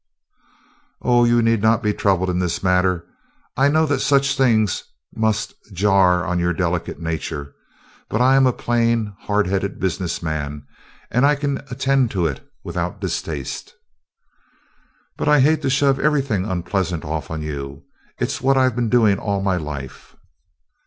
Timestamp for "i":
3.55-3.67, 8.19-8.35, 11.23-11.35, 15.27-15.39, 18.57-18.67